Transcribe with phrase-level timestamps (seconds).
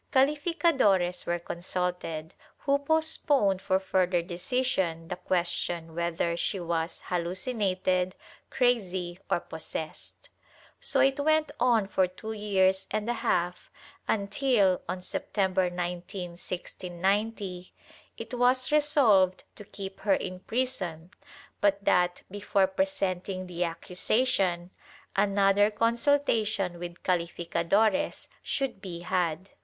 [0.11, 8.15] CaUficadores were consulted, who postponed for further decision the question whether she was hallucinated,
[8.49, 10.29] crazy, or possessed.
[10.79, 13.69] So it went on for two years and a half
[14.07, 17.71] until, on September 19, 1690,
[18.17, 21.11] it was resolved to keep her in prison
[21.59, 24.71] but that, before presenting the accusation,
[25.15, 29.51] another consultation with calificadores should he had.